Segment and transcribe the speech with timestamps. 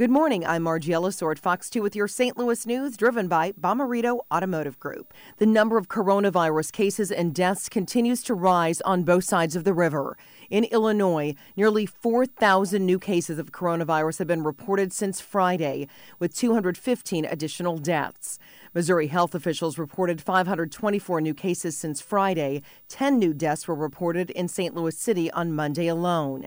[0.00, 0.46] Good morning.
[0.46, 2.38] I'm Margiela Sword, Fox 2 with your St.
[2.38, 5.12] Louis news driven by Bommarito Automotive Group.
[5.36, 9.74] The number of coronavirus cases and deaths continues to rise on both sides of the
[9.74, 10.16] river.
[10.48, 15.86] In Illinois, nearly 4,000 new cases of coronavirus have been reported since Friday,
[16.18, 18.38] with 215 additional deaths.
[18.72, 22.62] Missouri health officials reported 524 new cases since Friday.
[22.88, 24.74] 10 new deaths were reported in St.
[24.74, 26.46] Louis City on Monday alone.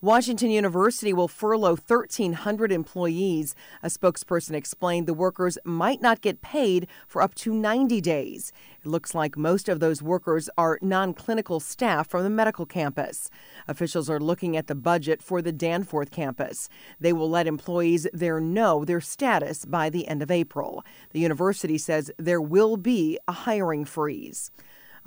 [0.00, 3.56] Washington University will furlough 1,300 employees.
[3.82, 8.52] A spokesperson explained the workers might not get paid for up to 90 days.
[8.80, 13.28] It looks like most of those workers are non clinical staff from the medical campus.
[13.66, 16.68] Officials are looking at the budget for the Danforth campus.
[17.00, 20.84] They will let employees there know their status by the end of April.
[21.10, 24.52] The university says there will be a hiring freeze.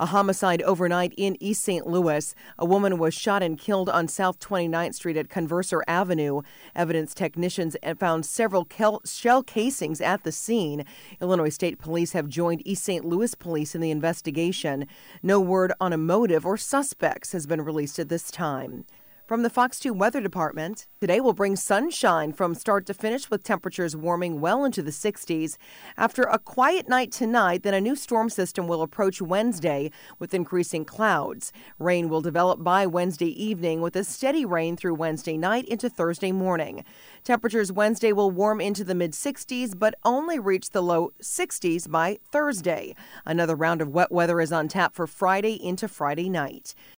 [0.00, 1.86] A homicide overnight in East St.
[1.86, 2.34] Louis.
[2.58, 6.42] A woman was shot and killed on South 29th Street at Converser Avenue.
[6.74, 8.66] Evidence technicians found several
[9.04, 10.84] shell casings at the scene.
[11.20, 13.04] Illinois State Police have joined East St.
[13.04, 14.86] Louis Police in the investigation.
[15.22, 18.84] No word on a motive or suspects has been released at this time.
[19.32, 23.42] From the Fox 2 Weather Department, today will bring sunshine from start to finish with
[23.42, 25.56] temperatures warming well into the 60s.
[25.96, 30.84] After a quiet night tonight, then a new storm system will approach Wednesday with increasing
[30.84, 31.50] clouds.
[31.78, 36.30] Rain will develop by Wednesday evening with a steady rain through Wednesday night into Thursday
[36.30, 36.84] morning.
[37.24, 42.18] Temperatures Wednesday will warm into the mid 60s but only reach the low 60s by
[42.30, 42.94] Thursday.
[43.24, 46.74] Another round of wet weather is on tap for Friday into Friday night.